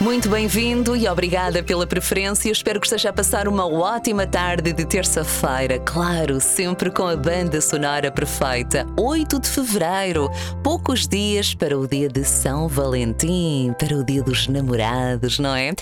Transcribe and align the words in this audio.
Muito 0.00 0.28
bem-vindo 0.28 0.94
e 0.94 1.08
obrigada 1.08 1.60
pela 1.60 1.84
preferência. 1.84 2.52
Espero 2.52 2.78
que 2.78 2.86
esteja 2.86 3.10
a 3.10 3.12
passar 3.12 3.48
uma 3.48 3.66
ótima 3.66 4.28
tarde 4.28 4.72
de 4.72 4.84
terça-feira. 4.84 5.80
Claro, 5.80 6.40
sempre 6.40 6.88
com 6.88 7.02
a 7.02 7.16
banda 7.16 7.60
sonora 7.60 8.08
perfeita. 8.08 8.86
8 8.96 9.40
de 9.40 9.48
fevereiro, 9.48 10.30
poucos 10.62 11.08
dias 11.08 11.52
para 11.52 11.76
o 11.76 11.84
dia 11.84 12.08
de 12.08 12.24
São 12.24 12.68
Valentim, 12.68 13.74
para 13.76 13.96
o 13.96 14.04
dia 14.04 14.22
dos 14.22 14.46
namorados, 14.46 15.40
não 15.40 15.56
é? 15.56 15.74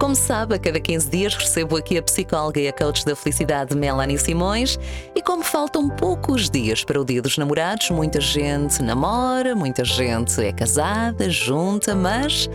Como 0.00 0.16
sabe, 0.16 0.54
a 0.54 0.58
cada 0.58 0.80
15 0.80 1.10
dias 1.10 1.34
recebo 1.34 1.76
aqui 1.76 1.98
a 1.98 2.02
psicóloga 2.02 2.58
e 2.58 2.68
a 2.68 2.72
coach 2.72 3.04
da 3.04 3.14
felicidade 3.14 3.76
Melanie 3.76 4.16
Simões. 4.16 4.78
E 5.14 5.20
como 5.20 5.44
faltam 5.44 5.90
poucos 5.90 6.48
dias 6.48 6.84
para 6.84 6.98
o 6.98 7.04
dia 7.04 7.20
dos 7.20 7.36
namorados, 7.36 7.90
muita 7.90 8.18
gente 8.18 8.82
namora, 8.82 9.54
muita 9.54 9.84
gente 9.84 10.40
é 10.40 10.54
casada, 10.54 11.28
junta, 11.28 11.94
mas 11.94 12.48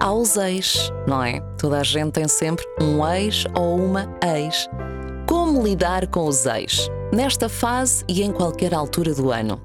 há 0.00 0.12
os 0.12 0.36
ex, 0.36 0.92
não 1.06 1.22
é? 1.22 1.40
Toda 1.58 1.80
a 1.80 1.82
gente 1.82 2.12
tem 2.12 2.28
sempre 2.28 2.64
um 2.80 3.06
ex 3.06 3.44
ou 3.54 3.76
uma 3.76 4.08
ex. 4.22 4.68
Como 5.26 5.62
lidar 5.62 6.06
com 6.08 6.26
os 6.26 6.46
ex? 6.46 6.88
Nesta 7.12 7.48
fase 7.48 8.04
e 8.08 8.22
em 8.22 8.32
qualquer 8.32 8.74
altura 8.74 9.14
do 9.14 9.30
ano. 9.30 9.60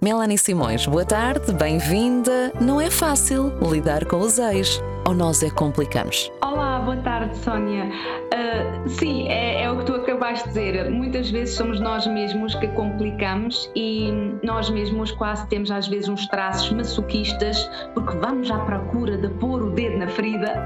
Melanie 0.00 0.36
Simões, 0.36 0.86
boa 0.86 1.04
tarde, 1.04 1.52
bem-vinda. 1.52 2.52
Não 2.60 2.80
é 2.80 2.90
fácil 2.90 3.52
lidar 3.60 4.04
com 4.04 4.18
os 4.18 4.38
ex, 4.38 4.82
ou 5.06 5.14
nós 5.14 5.42
é 5.42 5.50
complicamos? 5.50 6.30
Olá, 6.42 6.78
boa 6.80 6.96
tarde, 6.98 7.36
Sónia. 7.38 7.86
Uh, 7.86 8.88
sim, 8.88 9.28
é, 9.28 9.62
é, 9.62 9.70
o 9.70 9.78
que 9.78 9.84
tu 9.86 9.94
acabaste 10.24 10.48
de 10.48 10.54
dizer. 10.54 10.90
Muitas 10.90 11.30
vezes 11.30 11.54
somos 11.54 11.78
nós 11.80 12.06
mesmos 12.06 12.54
que 12.54 12.66
complicamos 12.68 13.70
e 13.76 14.10
nós 14.42 14.70
mesmos 14.70 15.12
quase 15.12 15.46
temos 15.48 15.70
às 15.70 15.86
vezes 15.86 16.08
uns 16.08 16.26
traços 16.28 16.70
masoquistas 16.72 17.70
porque 17.92 18.16
vamos 18.16 18.50
à 18.50 18.58
procura 18.60 19.18
de 19.18 19.28
pôr 19.28 19.62
o 19.62 19.70
dedo 19.70 19.98
na 19.98 20.08
ferida. 20.08 20.64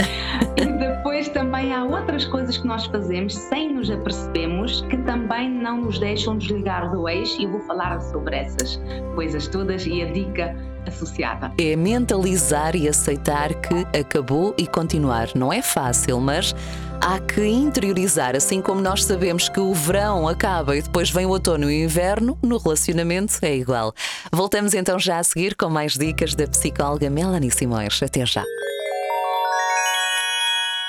e 0.57 0.65
depois 0.65 1.29
também 1.29 1.75
há 1.75 1.85
outras 1.85 2.25
coisas 2.25 2.57
que 2.57 2.67
nós 2.67 2.87
fazemos 2.87 3.35
sem 3.35 3.75
nos 3.75 3.91
apercebemos 3.91 4.83
que 4.83 4.97
também 4.99 5.51
não 5.51 5.79
nos 5.79 5.99
deixam 5.99 6.39
desligar 6.39 6.91
do 6.93 7.09
ex 7.09 7.37
e 7.39 7.45
eu 7.45 7.51
vou 7.51 7.61
falar 7.63 8.01
sobre 8.01 8.37
essas 8.37 8.81
coisas 9.15 9.49
todas 9.49 9.87
e 9.87 10.03
a 10.03 10.13
dica 10.13 10.57
associada. 10.87 11.53
É 11.59 11.75
mentalizar 11.77 12.77
e 12.77 12.89
aceitar 12.89 13.53
que 13.55 13.99
acabou 13.99 14.55
e 14.57 14.67
continuar. 14.67 15.29
Não 15.35 15.53
é 15.53 15.61
fácil, 15.61 16.21
mas 16.21 16.55
há 17.01 17.19
que 17.19 17.45
interiorizar, 17.47 18.37
assim 18.37 18.61
como 18.61 18.81
nós 18.81 19.05
sabemos 19.05 19.49
que 19.49 19.61
o 19.61 19.73
verão 19.73 20.29
acaba 20.29 20.77
e 20.77 20.83
depois 20.83 21.11
vem 21.11 21.27
o 21.27 21.31
outono 21.31 21.71
e 21.71 21.83
o 21.83 21.85
inverno, 21.85 22.39
no 22.43 22.59
relacionamento 22.59 23.39
é 23.43 23.57
igual. 23.57 23.95
Voltamos 24.33 24.75
então 24.75 24.99
já 24.99 25.19
a 25.19 25.25
seguir 25.25 25.55
com 25.55 25.69
mais 25.69 25.95
dicas 25.95 26.35
da 26.35 26.47
psicóloga 26.47 27.09
Melanie 27.11 27.51
Simões. 27.51 28.03
Até 28.03 28.25
já. 28.25 28.45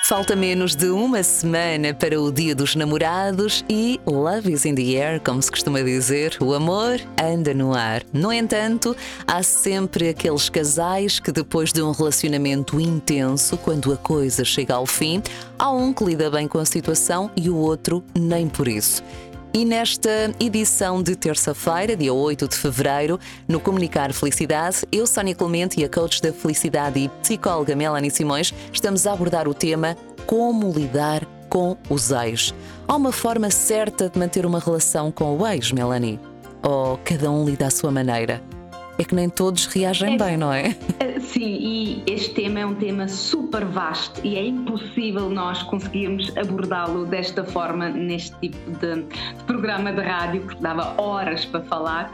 Falta 0.10 0.36
menos 0.36 0.74
de 0.74 0.88
uma 0.88 1.22
semana 1.22 1.94
para 1.94 2.20
o 2.20 2.32
Dia 2.32 2.56
dos 2.56 2.76
Namorados 2.76 3.64
e 3.70 4.02
Love 4.08 4.52
is 4.52 4.66
in 4.66 4.74
the 4.74 4.98
air, 5.00 5.22
como 5.22 5.40
se 5.40 5.52
costuma 5.52 5.84
dizer, 5.84 6.36
o 6.42 6.56
amor 6.56 7.00
anda 7.16 7.54
no 7.54 7.76
ar. 7.76 8.02
No 8.12 8.34
entanto, 8.34 8.96
há 9.28 9.44
sempre 9.44 10.10
aqueles 10.10 10.50
casais 10.50 11.20
que, 11.20 11.32
depois 11.32 11.72
de 11.72 11.84
um 11.84 11.92
relacionamento 11.92 12.80
intenso, 12.80 13.56
quando 13.56 13.94
a 13.94 13.98
coisa 13.98 14.44
chega 14.44 14.74
ao 14.74 14.88
fim, 14.88 15.22
há 15.60 15.72
um 15.72 15.94
que 15.94 16.04
lida 16.04 16.32
bem 16.32 16.48
com 16.48 16.58
a 16.58 16.66
situação 16.66 17.30
e 17.38 17.48
o 17.48 17.56
outro 17.56 18.04
nem 18.18 18.50
por 18.50 18.68
isso. 18.68 19.04
E 19.52 19.66
nesta 19.66 20.32
edição 20.40 21.02
de 21.02 21.16
terça-feira, 21.16 21.96
dia 21.96 22.14
8 22.14 22.48
de 22.48 22.56
fevereiro, 22.56 23.20
no 23.48 23.60
Comunicar 23.60 24.14
Felicidade, 24.14 24.86
eu, 24.92 25.08
Sónia 25.08 25.34
Clemente 25.34 25.80
e 25.82 25.84
a 25.84 25.90
coach 25.90 26.22
da 26.22 26.32
felicidade 26.32 27.00
e 27.00 27.10
psicóloga 27.22 27.76
Melanie 27.76 28.12
Simões 28.12 28.54
estamos 28.72 29.08
a 29.08 29.14
abordar 29.14 29.48
o 29.48 29.54
tema 29.54 29.98
Como 30.28 30.72
lidar 30.72 31.26
com 31.50 31.76
os 31.90 32.12
ex. 32.12 32.54
Há 32.88 32.96
uma 32.96 33.12
forma 33.12 33.50
certa 33.50 34.08
de 34.08 34.20
manter 34.20 34.46
uma 34.46 34.60
relação 34.60 35.12
com 35.12 35.36
o 35.36 35.48
ex, 35.48 35.72
Melanie? 35.72 36.20
Ou 36.62 37.00
cada 37.04 37.32
um 37.32 37.44
lida 37.44 37.66
à 37.66 37.70
sua 37.72 37.90
maneira? 37.90 38.59
É 39.00 39.04
que 39.06 39.16
nem 39.16 39.30
todos 39.30 39.66
reagem 39.68 40.16
é, 40.16 40.18
bem, 40.18 40.36
não 40.36 40.52
é? 40.52 40.76
é? 41.00 41.20
Sim, 41.22 41.58
e 41.62 42.04
este 42.06 42.34
tema 42.34 42.60
é 42.60 42.66
um 42.66 42.76
tema 42.76 43.08
super 43.08 43.64
vasto 43.64 44.20
e 44.26 44.36
é 44.36 44.46
impossível 44.46 45.30
nós 45.30 45.64
conseguirmos 45.64 46.36
abordá-lo 46.38 47.06
desta 47.06 47.46
forma 47.46 47.88
neste 47.88 48.36
tipo 48.42 48.58
de, 48.72 49.04
de, 49.04 49.44
programa 49.48 49.94
de 49.94 50.02
rádio, 50.02 50.42
porque 50.42 50.62
dava 50.62 51.02
horas 51.02 51.46
para 51.46 51.62
falar. 51.62 52.14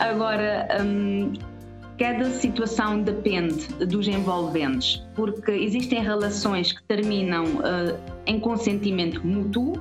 Agora, 0.00 0.66
hum, 0.82 1.34
cada 1.98 2.30
situação 2.30 3.02
depende 3.02 3.66
dos 3.86 4.08
envolventes, 4.08 5.02
porque 5.14 5.52
existem 5.52 6.02
relações 6.02 6.72
que 6.72 6.82
terminam 6.84 7.44
uh, 7.44 7.98
em 8.26 8.40
consentimento 8.40 9.24
mútuo 9.26 9.78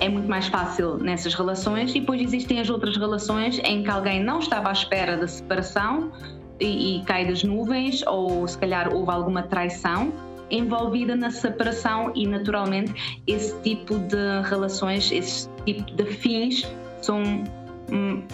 é 0.00 0.08
muito 0.08 0.28
mais 0.28 0.48
fácil 0.48 0.96
nessas 0.98 1.34
relações 1.34 1.94
e 1.94 2.00
depois 2.00 2.20
existem 2.22 2.58
as 2.60 2.70
outras 2.70 2.96
relações 2.96 3.60
em 3.64 3.82
que 3.82 3.90
alguém 3.90 4.22
não 4.22 4.38
estava 4.38 4.70
à 4.70 4.72
espera 4.72 5.16
da 5.16 5.28
separação 5.28 6.10
e, 6.58 6.98
e 6.98 7.04
cai 7.04 7.26
das 7.26 7.44
nuvens 7.44 8.02
ou 8.06 8.46
se 8.48 8.58
calhar 8.58 8.92
houve 8.92 9.10
alguma 9.10 9.42
traição 9.42 10.12
envolvida 10.50 11.14
na 11.14 11.30
separação 11.30 12.12
e 12.14 12.26
naturalmente 12.26 13.22
esse 13.26 13.54
tipo 13.62 13.98
de 13.98 14.42
relações, 14.48 15.12
esse 15.12 15.48
tipo 15.64 15.94
de 15.94 16.04
fins 16.04 16.66
são 17.00 17.44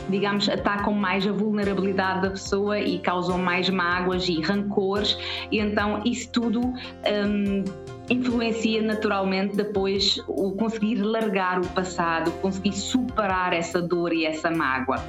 digamos, 0.09 0.49
atacam 0.49 0.93
mais 0.93 1.27
a 1.27 1.33
vulnerabilidade 1.33 2.22
da 2.22 2.31
pessoa 2.31 2.78
e 2.78 2.99
causam 2.99 3.39
mais 3.39 3.69
mágoas 3.69 4.28
e 4.28 4.41
rancores, 4.41 5.17
e 5.50 5.59
então 5.59 6.03
isso 6.05 6.31
tudo 6.31 6.61
um, 6.61 7.65
influencia 8.09 8.81
naturalmente 8.83 9.56
depois 9.56 10.22
o 10.28 10.53
conseguir 10.53 10.97
largar 10.97 11.61
o 11.61 11.67
passado, 11.69 12.31
conseguir 12.41 12.72
superar 12.72 13.53
essa 13.53 13.83
dor 13.83 14.12
e 14.12 14.25
essa 14.25 14.50
mágoa. 14.50 15.03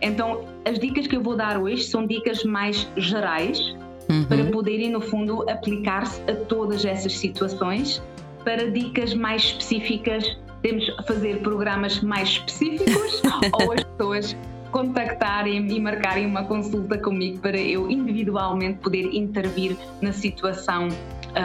Então, 0.00 0.44
as 0.64 0.78
dicas 0.78 1.06
que 1.06 1.16
eu 1.16 1.22
vou 1.22 1.36
dar 1.36 1.58
hoje 1.58 1.84
são 1.84 2.06
dicas 2.06 2.44
mais 2.44 2.88
gerais 2.96 3.74
uhum. 4.08 4.24
para 4.24 4.44
poderem, 4.44 4.90
no 4.90 5.00
fundo, 5.00 5.48
aplicar-se 5.48 6.20
a 6.30 6.34
todas 6.34 6.84
essas 6.84 7.16
situações. 7.16 8.02
Para 8.44 8.70
dicas 8.70 9.14
mais 9.14 9.42
específicas, 9.42 10.36
temos 10.62 10.88
a 10.98 11.02
fazer 11.02 11.40
programas 11.40 12.00
mais 12.00 12.30
específicos 12.30 13.22
ou 13.60 13.72
as 13.72 13.81
pessoas 13.96 14.36
contactarem 14.70 15.70
e 15.70 15.80
marcarem 15.80 16.26
uma 16.26 16.44
consulta 16.44 16.96
comigo 16.98 17.38
para 17.40 17.58
eu 17.58 17.90
individualmente 17.90 18.78
poder 18.78 19.14
intervir 19.14 19.76
na 20.00 20.12
situação 20.12 20.88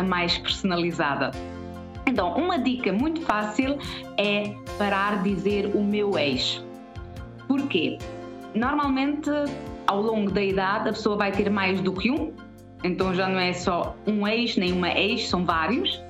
mais 0.08 0.38
personalizada. 0.38 1.32
Então, 2.06 2.34
uma 2.36 2.58
dica 2.58 2.94
muito 2.94 3.22
fácil 3.22 3.78
é 4.18 4.54
parar 4.78 5.22
de 5.24 5.36
dizer 5.36 5.72
o 5.76 5.84
meu 5.84 6.18
ex. 6.18 6.64
Porquê? 7.48 7.98
Normalmente, 8.56 9.30
ao 9.86 10.02
longo 10.02 10.32
da 10.32 10.42
idade, 10.42 10.90
a 10.90 10.94
pessoa 10.94 11.18
vai 11.18 11.32
ter 11.32 11.50
mais 11.50 11.82
do 11.82 11.92
que 11.92 12.10
um, 12.10 12.32
então 12.84 13.14
já 13.14 13.28
não 13.28 13.40
é 13.40 13.52
só 13.52 13.96
um 14.08 14.26
ex 14.26 14.56
nem 14.56 14.72
uma 14.72 14.90
ex, 14.90 15.28
são 15.28 15.46
vários. 15.46 16.02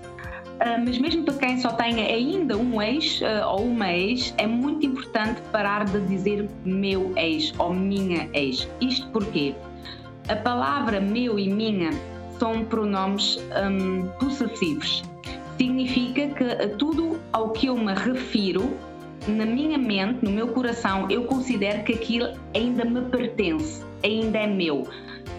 Uh, 0.57 0.83
mas 0.83 0.97
mesmo 0.97 1.23
para 1.23 1.35
quem 1.35 1.59
só 1.59 1.69
tenha 1.73 2.03
ainda 2.03 2.57
um 2.57 2.81
ex 2.81 3.21
uh, 3.21 3.47
ou 3.47 3.65
uma 3.65 3.93
ex, 3.93 4.33
é 4.39 4.47
muito 4.47 4.85
importante 4.85 5.39
parar 5.51 5.85
de 5.85 5.99
dizer 6.07 6.49
meu 6.65 7.13
ex 7.15 7.53
ou 7.59 7.73
minha 7.73 8.27
ex. 8.33 8.67
Isto 8.81 9.07
porque 9.09 9.53
a 10.27 10.35
palavra 10.35 10.99
meu 10.99 11.37
e 11.37 11.47
minha 11.47 11.91
são 12.39 12.65
pronomes 12.65 13.39
um, 13.55 14.07
possessivos. 14.19 15.03
Significa 15.57 16.27
que 16.29 16.67
tudo 16.77 17.19
ao 17.31 17.51
que 17.51 17.67
eu 17.67 17.77
me 17.77 17.93
refiro, 17.93 18.75
na 19.27 19.45
minha 19.45 19.77
mente, 19.77 20.23
no 20.23 20.31
meu 20.31 20.47
coração, 20.49 21.07
eu 21.09 21.23
considero 21.25 21.83
que 21.83 21.93
aquilo 21.93 22.33
ainda 22.55 22.83
me 22.83 23.01
pertence, 23.09 23.83
ainda 24.03 24.39
é 24.39 24.47
meu. 24.47 24.87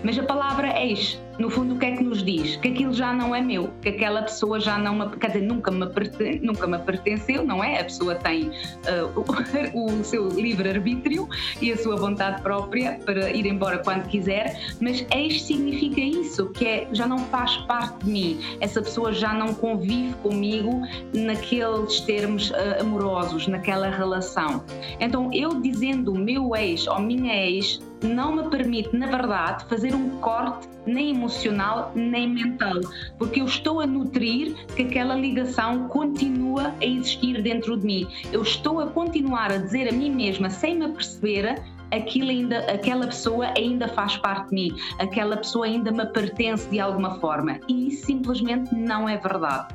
Mas 0.02 0.18
a 0.18 0.22
palavra 0.22 0.68
ex 0.80 1.18
no 1.38 1.48
fundo, 1.48 1.74
o 1.74 1.78
que 1.78 1.86
é 1.86 1.96
que 1.96 2.02
nos 2.02 2.22
diz? 2.22 2.56
Que 2.56 2.68
aquilo 2.68 2.92
já 2.92 3.12
não 3.12 3.34
é 3.34 3.40
meu, 3.40 3.70
que 3.80 3.90
aquela 3.90 4.22
pessoa 4.22 4.58
já 4.58 4.76
não 4.76 4.94
me, 4.96 5.16
quer 5.16 5.28
dizer, 5.28 5.42
nunca 5.42 5.70
me, 5.70 5.86
pertence, 5.86 6.40
nunca 6.44 6.66
me 6.66 6.78
pertenceu, 6.78 7.44
não 7.44 7.62
é? 7.62 7.80
A 7.80 7.84
pessoa 7.84 8.14
tem 8.16 8.48
uh, 8.48 9.72
o, 9.72 10.00
o, 10.00 10.04
seu 10.04 10.28
livre-arbítrio 10.28 11.28
e 11.62 11.72
a 11.72 11.76
sua 11.76 11.96
vontade 11.96 12.42
própria 12.42 12.98
para 13.04 13.30
ir 13.30 13.46
embora 13.46 13.78
quando 13.78 14.08
quiser, 14.08 14.60
mas 14.80 15.06
ex 15.14 15.42
significa 15.42 16.00
isso, 16.00 16.50
que 16.50 16.66
é, 16.66 16.88
já 16.92 17.06
não 17.06 17.18
faz 17.26 17.56
parte 17.58 18.04
de 18.04 18.10
mim, 18.10 18.40
essa 18.60 18.82
pessoa 18.82 19.12
já 19.12 19.32
não 19.32 19.54
convive 19.54 20.14
comigo 20.22 20.82
naqueles 21.14 22.00
termos 22.00 22.50
uh, 22.50 22.80
amorosos, 22.80 23.46
naquela 23.46 23.88
relação. 23.88 24.64
Então, 24.98 25.30
eu 25.32 25.60
dizendo 25.60 26.12
meu 26.14 26.56
ex 26.56 26.86
ou 26.86 26.98
minha 26.98 27.34
ex 27.34 27.80
não 28.02 28.36
me 28.36 28.50
permite, 28.50 28.96
na 28.96 29.06
verdade, 29.06 29.64
fazer 29.66 29.94
um 29.94 30.18
corte 30.20 30.68
emoção 30.86 31.18
emocional 31.28 31.92
nem 31.94 32.28
mental, 32.28 32.80
porque 33.18 33.40
eu 33.40 33.44
estou 33.44 33.80
a 33.80 33.86
nutrir 33.86 34.54
que 34.74 34.82
aquela 34.82 35.14
ligação 35.14 35.88
continua 35.88 36.72
a 36.80 36.84
existir 36.84 37.42
dentro 37.42 37.76
de 37.76 37.86
mim. 37.86 38.08
Eu 38.32 38.42
estou 38.42 38.80
a 38.80 38.86
continuar 38.86 39.52
a 39.52 39.58
dizer 39.58 39.88
a 39.88 39.92
mim 39.92 40.10
mesma, 40.10 40.48
sem 40.48 40.78
me 40.78 40.86
aperceber, 40.86 41.62
aquilo 41.90 42.30
ainda, 42.30 42.58
aquela 42.70 43.06
pessoa 43.06 43.52
ainda 43.56 43.88
faz 43.88 44.16
parte 44.16 44.48
de 44.48 44.54
mim, 44.54 44.76
aquela 44.98 45.36
pessoa 45.36 45.66
ainda 45.66 45.90
me 45.90 46.06
pertence 46.06 46.68
de 46.70 46.80
alguma 46.80 47.18
forma. 47.18 47.58
E 47.68 47.88
isso 47.88 48.06
simplesmente 48.06 48.74
não 48.74 49.08
é 49.08 49.16
verdade. 49.16 49.74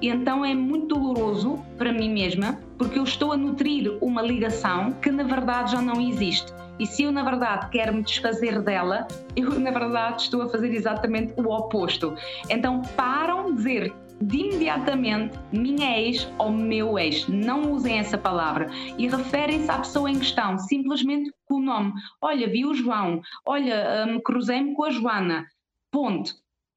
E 0.00 0.08
então 0.08 0.44
é 0.44 0.54
muito 0.54 0.94
doloroso 0.94 1.64
para 1.78 1.92
mim 1.92 2.12
mesma, 2.12 2.58
porque 2.78 2.98
eu 2.98 3.04
estou 3.04 3.32
a 3.32 3.36
nutrir 3.36 3.96
uma 4.02 4.22
ligação 4.22 4.92
que 4.92 5.10
na 5.10 5.22
verdade 5.22 5.72
já 5.72 5.80
não 5.80 6.00
existe. 6.00 6.52
E 6.78 6.86
se 6.86 7.04
eu, 7.04 7.12
na 7.12 7.22
verdade, 7.22 7.70
quero 7.70 7.94
me 7.94 8.02
desfazer 8.02 8.60
dela, 8.60 9.06
eu, 9.34 9.58
na 9.58 9.70
verdade, 9.70 10.22
estou 10.22 10.42
a 10.42 10.48
fazer 10.48 10.74
exatamente 10.74 11.32
o 11.40 11.50
oposto. 11.50 12.14
Então, 12.50 12.82
param 12.96 13.46
de 13.46 13.56
dizer 13.56 13.94
de 14.20 14.38
imediatamente 14.38 15.38
minha 15.52 15.98
ex 15.98 16.26
ou 16.38 16.50
meu 16.50 16.98
ex. 16.98 17.26
Não 17.28 17.72
usem 17.72 17.98
essa 17.98 18.16
palavra 18.16 18.70
e 18.96 19.06
referem-se 19.08 19.70
à 19.70 19.78
pessoa 19.78 20.10
em 20.10 20.18
questão, 20.18 20.58
simplesmente 20.58 21.30
com 21.46 21.56
o 21.56 21.60
nome. 21.60 21.92
Olha, 22.20 22.48
vi 22.48 22.64
o 22.64 22.74
João, 22.74 23.20
olha, 23.44 24.06
um, 24.08 24.20
cruzei-me 24.20 24.74
com 24.74 24.84
a 24.84 24.90
Joana. 24.90 25.46
Ponto. 25.90 26.34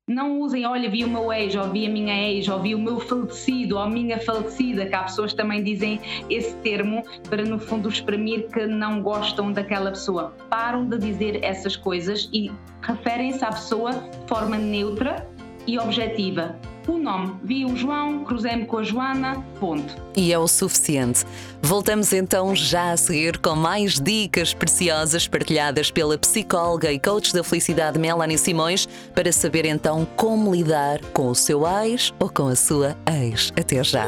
Não 0.10 0.40
usem, 0.40 0.66
olha, 0.66 0.90
vi 0.90 1.06
o 1.06 1.08
meu 1.08 1.32
ex, 1.32 1.54
ou 1.54 1.70
vi 1.70 1.86
a 1.86 1.90
minha 1.90 2.32
ex, 2.32 2.48
ou 2.48 2.60
vi 2.60 2.74
o 2.74 2.80
meu 2.80 3.00
falecido, 3.00 3.76
ou 3.76 3.84
a 3.84 3.88
minha 3.88 4.20
falecida, 4.20 4.88
que 4.88 4.96
há 4.96 5.04
pessoas 5.04 5.34
que 5.34 5.38
também 5.38 5.64
dizem 5.64 6.02
esse 6.32 6.56
termo 6.64 7.04
para, 7.30 7.44
no 7.44 7.60
fundo, 7.60 7.88
exprimir 7.88 8.48
que 8.48 8.66
não 8.66 9.04
gostam 9.04 9.52
daquela 9.52 9.92
pessoa. 9.92 10.34
Param 10.50 10.90
de 10.90 10.98
dizer 10.98 11.44
essas 11.44 11.76
coisas 11.76 12.28
e 12.34 12.52
referem-se 12.82 13.46
à 13.46 13.50
pessoa 13.50 13.92
de 13.92 14.28
forma 14.28 14.58
neutra 14.58 15.30
e 15.68 15.78
objetiva 15.78 16.58
o 16.94 16.98
nome. 16.98 17.36
Vi 17.44 17.66
o 17.66 17.76
João, 17.76 18.24
cruzei-me 18.24 18.66
com 18.66 18.78
a 18.78 18.84
Joana, 18.84 19.44
ponto. 19.60 19.96
E 20.16 20.34
é 20.34 20.38
o 20.38 20.48
suficiente. 20.48 21.26
Voltamos 21.62 22.14
então 22.14 22.56
já 22.56 22.92
a 22.92 22.98
seguir 22.98 23.38
com 23.38 23.56
mais 23.56 24.00
dicas 24.00 24.54
preciosas 24.54 25.28
partilhadas 25.28 25.92
pela 25.92 26.18
psicóloga 26.18 26.92
e 26.92 27.00
coach 27.00 27.34
da 27.34 27.44
felicidade 27.44 28.00
Melanie 28.00 28.38
Simões 28.38 28.88
para 29.14 29.32
saber 29.32 29.66
então 29.66 30.06
como 30.16 30.54
lidar 30.54 31.02
com 31.14 31.30
o 31.30 31.36
seu 31.36 31.64
ex 31.68 32.14
ou 32.20 32.30
com 32.30 32.48
a 32.48 32.56
sua 32.56 32.98
ex. 33.08 33.52
Até 33.58 33.84
já. 33.84 34.08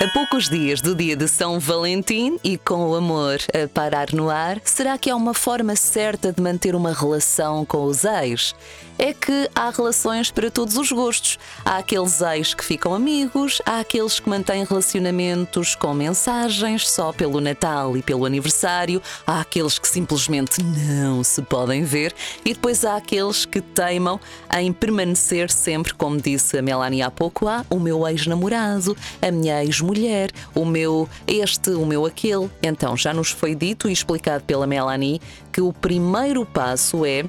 A 0.00 0.06
poucos 0.12 0.48
dias 0.48 0.80
do 0.80 0.94
dia 0.94 1.16
de 1.16 1.26
São 1.26 1.58
Valentim 1.58 2.38
e 2.44 2.56
com 2.56 2.88
o 2.88 2.94
amor 2.94 3.38
a 3.52 3.66
parar 3.66 4.12
no 4.12 4.30
ar, 4.30 4.60
será 4.62 4.96
que 4.96 5.10
há 5.10 5.16
uma 5.16 5.34
forma 5.34 5.74
certa 5.74 6.32
de 6.32 6.40
manter 6.40 6.76
uma 6.76 6.92
relação 6.92 7.64
com 7.64 7.82
os 7.82 8.04
ex? 8.04 8.54
É 8.98 9.12
que 9.12 9.48
há 9.54 9.70
relações 9.70 10.30
para 10.30 10.50
todos 10.50 10.76
os 10.76 10.90
gostos. 10.90 11.38
Há 11.64 11.78
aqueles 11.78 12.20
ex 12.20 12.52
que 12.52 12.64
ficam 12.64 12.94
amigos, 12.94 13.62
há 13.64 13.78
aqueles 13.78 14.18
que 14.18 14.28
mantêm 14.28 14.64
relacionamentos 14.64 15.74
com 15.74 15.94
mensagens 15.94 16.88
só 16.88 17.12
pelo 17.12 17.40
Natal 17.40 17.96
e 17.96 18.02
pelo 18.02 18.26
aniversário, 18.26 19.00
há 19.26 19.40
aqueles 19.40 19.78
que 19.78 19.86
simplesmente 19.86 20.62
não 20.62 21.22
se 21.22 21.40
podem 21.42 21.84
ver 21.84 22.14
e 22.44 22.52
depois 22.52 22.84
há 22.84 22.96
aqueles 22.96 23.44
que 23.44 23.60
teimam 23.60 24.20
em 24.56 24.72
permanecer 24.72 25.50
sempre, 25.50 25.94
como 25.94 26.20
disse 26.20 26.58
a 26.58 26.62
Melanie 26.62 27.02
há 27.02 27.10
pouco, 27.10 27.46
há 27.46 27.64
o 27.70 27.78
meu 27.78 28.06
ex-namorado, 28.06 28.96
a 29.22 29.30
minha 29.30 29.62
ex-mulher, 29.64 30.30
o 30.54 30.64
meu 30.64 31.08
este, 31.26 31.70
o 31.70 31.86
meu 31.86 32.04
aquele. 32.04 32.50
Então 32.62 32.96
já 32.96 33.14
nos 33.14 33.30
foi 33.30 33.54
dito 33.54 33.88
e 33.88 33.92
explicado 33.92 34.42
pela 34.44 34.66
Melanie 34.66 35.20
que 35.52 35.60
o 35.60 35.72
primeiro 35.72 36.44
passo 36.44 37.04
é 37.04 37.24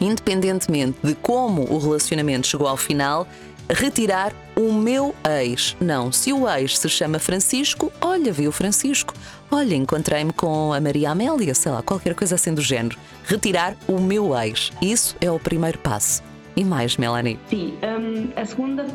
independentemente 0.00 0.98
de 1.02 1.14
como 1.14 1.62
o 1.62 1.78
relacionamento 1.78 2.46
chegou 2.46 2.66
ao 2.66 2.76
final, 2.76 3.26
retirar 3.70 4.32
o 4.56 4.72
meu 4.72 5.14
ex. 5.40 5.76
Não, 5.80 6.10
se 6.10 6.32
o 6.32 6.48
ex 6.48 6.78
se 6.78 6.88
chama 6.88 7.18
Francisco, 7.18 7.92
olha, 8.00 8.32
viu 8.32 8.50
Francisco. 8.50 9.14
Olha, 9.50 9.74
encontrei-me 9.74 10.32
com 10.32 10.72
a 10.72 10.80
Maria 10.80 11.10
Amélia, 11.10 11.54
sei 11.54 11.72
lá, 11.72 11.82
qualquer 11.82 12.14
coisa 12.14 12.34
assim 12.34 12.52
do 12.52 12.60
género. 12.60 12.98
Retirar 13.24 13.76
o 13.86 13.98
meu 13.98 14.36
ex. 14.36 14.70
Isso 14.82 15.16
é 15.20 15.30
o 15.30 15.38
primeiro 15.38 15.78
passo. 15.78 16.22
E 16.56 16.64
mais, 16.64 16.96
Melanie? 16.96 17.38
Sim, 17.48 17.74
um, 17.82 18.28
a 18.40 18.44
segunda 18.44 18.86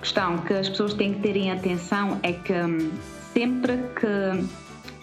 questão 0.00 0.38
que 0.38 0.54
as 0.54 0.68
pessoas 0.68 0.94
têm 0.94 1.14
que 1.14 1.20
terem 1.20 1.50
atenção 1.50 2.20
é 2.22 2.32
que 2.32 2.52
um, 2.52 2.90
sempre 3.34 3.78
que 3.98 4.44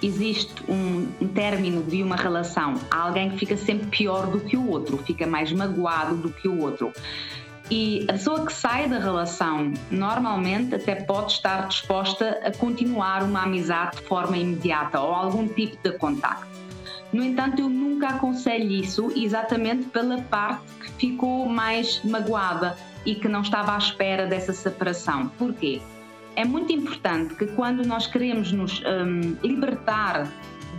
existe 0.06 0.54
um, 0.70 1.08
término 1.34 1.84
de 1.84 2.04
uma 2.04 2.16
relação, 2.16 2.76
há 2.92 3.02
alguém 3.02 3.32
que 3.32 3.38
fica 3.38 3.58
sempre 3.58 3.88
pior 3.88 4.28
do 4.28 4.40
que 4.40 4.56
o 4.56 4.70
outro, 4.70 4.98
fica 4.98 5.26
mais 5.26 5.52
magoado 5.52 6.16
do 6.16 6.30
que 6.30 6.48
o 6.48 6.62
outro. 6.62 6.94
E 7.70 8.06
a 8.08 8.14
pessoa 8.14 8.46
que 8.46 8.54
sai 8.54 8.88
da 8.88 9.00
relação 9.00 9.74
normalmente 9.90 10.76
até 10.76 10.96
pode 10.96 11.32
estar 11.32 11.68
disposta 11.68 12.40
a 12.44 12.52
continuar 12.52 13.24
uma 13.24 13.42
amizade 13.42 13.98
de 13.98 14.04
forma 14.04 14.38
imediata 14.38 15.00
ou 15.00 15.12
algum 15.12 15.48
tipo 15.48 15.78
de 15.84 15.98
contacto. 15.98 16.46
No 17.12 17.24
entanto, 17.24 17.62
eu 17.62 17.70
nunca 17.70 18.10
aconselho 18.10 18.70
isso 18.70 19.12
exatamente 19.16 19.86
pela 19.86 20.22
parte 20.24 20.62
que 20.80 20.92
ficou 20.92 21.48
mais 21.48 22.04
magoada 22.04 22.78
e 23.06 23.16
que 23.16 23.28
não 23.28 23.42
estava 23.42 23.74
à 23.74 23.78
espera 23.78 24.28
dessa 24.28 24.54
separação. 24.54 25.30
Porquê? 25.38 25.82
É 26.36 26.46
muito 26.46 26.72
importante 26.72 27.36
que 27.36 27.48
quando 27.48 27.86
nós 27.86 28.08
queremos 28.08 28.52
nos 28.52 28.82
um, 28.82 29.36
libertar 29.44 30.28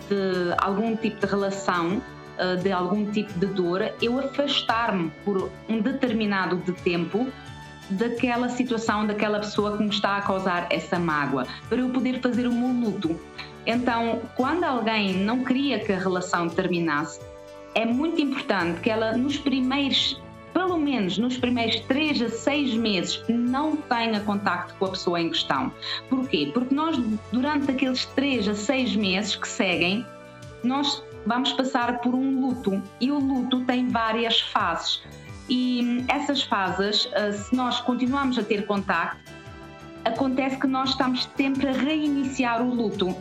de 0.08 0.54
algum 0.58 0.94
tipo 0.96 1.24
de 1.24 1.26
relação, 1.26 1.96
uh, 2.38 2.62
de 2.62 2.70
algum 2.70 3.10
tipo 3.10 3.32
de 3.38 3.46
dor, 3.46 3.92
eu 4.00 4.18
afastar-me 4.18 5.10
por 5.24 5.50
um 5.68 5.80
determinado 5.80 6.56
de 6.56 6.72
tempo 6.72 7.26
daquela 7.90 8.48
situação, 8.48 9.06
daquela 9.06 9.38
pessoa 9.38 9.76
que 9.76 9.82
me 9.82 9.90
está 9.90 10.16
a 10.16 10.22
causar 10.22 10.66
essa 10.70 10.98
mágoa, 10.98 11.46
para 11.68 11.78
eu 11.78 11.88
poder 11.88 12.20
fazer 12.20 12.46
o 12.46 12.52
meu 12.52 12.90
luto. 12.90 13.18
Então, 13.64 14.22
quando 14.36 14.64
alguém 14.64 15.18
não 15.24 15.44
queria 15.44 15.78
que 15.78 15.92
a 15.92 15.98
relação 15.98 16.48
terminasse, 16.48 17.20
é 17.74 17.84
muito 17.84 18.20
importante 18.20 18.80
que 18.80 18.90
ela, 18.90 19.16
nos 19.16 19.36
primeiros 19.36 20.20
pelo 20.56 20.78
menos 20.78 21.18
nos 21.18 21.36
primeiros 21.36 21.80
3 21.80 22.22
a 22.22 22.28
6 22.30 22.74
meses, 22.76 23.22
não 23.28 23.76
tenha 23.76 24.20
contacto 24.20 24.74
com 24.78 24.86
a 24.86 24.88
pessoa 24.88 25.20
em 25.20 25.28
questão. 25.28 25.70
Porquê? 26.08 26.50
Porque 26.54 26.74
nós, 26.74 26.96
durante 27.30 27.70
aqueles 27.70 28.06
3 28.06 28.48
a 28.48 28.54
6 28.54 28.96
meses 28.96 29.36
que 29.36 29.46
seguem, 29.46 30.06
nós 30.64 31.02
vamos 31.26 31.52
passar 31.52 31.98
por 31.98 32.14
um 32.14 32.40
luto 32.40 32.82
e 33.02 33.12
o 33.12 33.18
luto 33.18 33.66
tem 33.66 33.90
várias 33.90 34.40
fases. 34.40 35.02
E 35.50 36.02
essas 36.08 36.42
fases, 36.42 37.06
eh, 37.12 37.32
se 37.32 37.54
nós 37.54 37.82
continuarmos 37.82 38.38
a 38.38 38.42
ter 38.42 38.64
contacto, 38.64 39.30
acontece 40.06 40.58
que 40.58 40.66
nós 40.66 40.88
estamos 40.90 41.28
sempre 41.36 41.68
a 41.68 41.72
reiniciar 41.72 42.62
o 42.62 42.74
luto. 42.74 43.14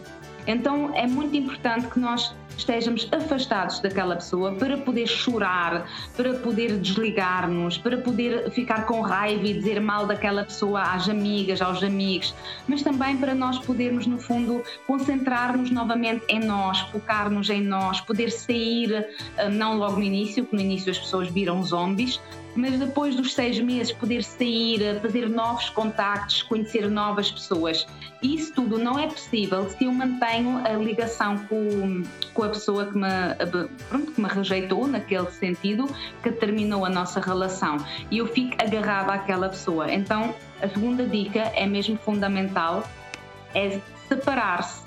Então 0.47 0.95
é 0.95 1.05
muito 1.05 1.35
importante 1.35 1.87
que 1.87 1.99
nós 1.99 2.33
estejamos 2.57 3.07
afastados 3.11 3.79
daquela 3.79 4.15
pessoa 4.15 4.53
para 4.53 4.77
poder 4.77 5.07
chorar, 5.07 5.89
para 6.15 6.33
poder 6.35 6.77
desligar-nos, 6.77 7.77
para 7.77 7.97
poder 7.97 8.49
ficar 8.51 8.85
com 8.85 9.01
raiva 9.01 9.45
e 9.47 9.53
dizer 9.53 9.79
mal 9.79 10.05
daquela 10.05 10.43
pessoa 10.43 10.81
às 10.81 11.09
amigas, 11.09 11.61
aos 11.61 11.83
amigos, 11.83 12.33
mas 12.67 12.81
também 12.81 13.17
para 13.17 13.33
nós 13.33 13.59
podermos, 13.59 14.05
no 14.07 14.17
fundo, 14.17 14.63
concentrar-nos 14.87 15.71
novamente 15.71 16.23
em 16.29 16.39
nós, 16.39 16.79
focar-nos 16.91 17.49
em 17.49 17.61
nós, 17.61 18.01
poder 18.01 18.31
sair, 18.31 19.05
ah, 19.37 19.49
não 19.49 19.77
logo 19.77 19.97
no 19.97 20.03
início, 20.03 20.45
que 20.45 20.55
no 20.55 20.61
início 20.61 20.91
as 20.91 20.99
pessoas 20.99 21.29
viram 21.29 21.61
zombies, 21.63 22.19
mas 22.55 22.79
depois 22.79 23.15
dos 23.15 23.33
seis 23.33 23.59
meses 23.59 23.91
poder 23.91 24.23
sair, 24.23 24.99
fazer 25.01 25.29
novos 25.29 25.69
contactos, 25.69 26.41
conhecer 26.43 26.89
novas 26.89 27.31
pessoas. 27.31 27.85
Isso 28.23 28.53
tudo 28.53 28.77
não 28.77 28.97
é 28.97 29.07
possível 29.07 29.69
se 29.69 29.85
eu 29.85 29.91
mantenho 29.91 30.65
a 30.65 30.73
ligação 30.73 31.37
com, 31.49 32.03
com 32.33 32.43
a 32.43 32.49
pessoa 32.49 32.85
que 32.85 32.97
me, 32.97 33.07
pronto, 33.89 34.11
que 34.13 34.21
me 34.21 34.27
rejeitou 34.27 34.87
naquele 34.87 35.29
sentido, 35.31 35.87
que 36.23 36.31
terminou 36.31 36.85
a 36.85 36.89
nossa 36.89 37.19
relação 37.19 37.77
e 38.09 38.19
eu 38.19 38.27
fico 38.27 38.55
agarrada 38.61 39.13
àquela 39.13 39.49
pessoa. 39.49 39.91
Então, 39.91 40.33
a 40.61 40.67
segunda 40.67 41.05
dica 41.05 41.39
é 41.55 41.67
mesmo 41.67 41.97
fundamental, 41.97 42.87
é 43.53 43.79
separar-se, 44.07 44.81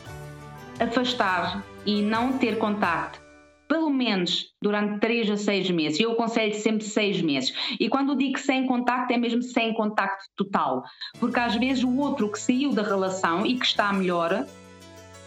afastar 0.81 1.63
e 1.85 2.03
não 2.03 2.39
ter 2.39 2.59
contacto 2.59 3.27
pelo 3.69 3.91
menos 3.91 4.55
durante 4.61 4.99
3 4.99 5.31
a 5.31 5.37
6 5.37 5.71
meses. 5.71 6.01
Eu 6.01 6.13
aconselho 6.13 6.55
sempre 6.55 6.85
6 6.85 7.21
meses. 7.21 7.53
E 7.79 7.89
quando 7.89 8.17
digo 8.17 8.39
sem 8.39 8.67
contacto, 8.67 9.13
é 9.13 9.19
mesmo 9.19 9.43
sem 9.43 9.75
contacto 9.75 10.25
total. 10.35 10.83
Porque 11.21 11.39
às 11.39 11.55
vezes 11.55 11.85
o 11.85 11.97
outro 11.99 12.33
que 12.33 12.41
saiu 12.41 12.73
da 12.73 12.83
relação 12.83 13.45
e 13.45 13.59
que 13.59 13.67
está 13.67 13.93
melhor, 13.93 14.47